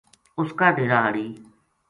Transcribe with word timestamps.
ا 0.39 0.41
س 0.47 0.49
کا 0.59 0.67
ڈیرا 0.75 0.97
ہاڑی 1.03 1.27